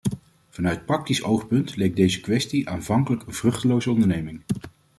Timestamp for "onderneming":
3.91-4.41